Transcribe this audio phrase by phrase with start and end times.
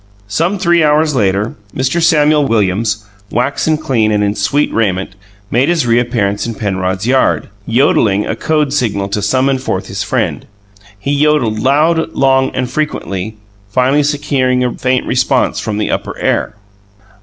[0.27, 2.01] Some three hours later, Mr.
[2.01, 5.11] Samuel Williams, waxen clean and in sweet raiment,
[5.51, 10.47] made his reappearance in Penrod's yard, yodelling a code signal to summon forth his friend.
[10.97, 13.35] He yodelled loud, long, and frequently,
[13.69, 16.55] finally securing a faint response from the upper air.